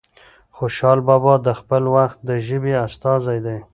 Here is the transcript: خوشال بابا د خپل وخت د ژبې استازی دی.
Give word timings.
خوشال 0.57 0.99
بابا 1.07 1.33
د 1.45 1.47
خپل 1.59 1.83
وخت 1.95 2.17
د 2.27 2.29
ژبې 2.47 2.73
استازی 2.85 3.39
دی. 3.45 3.57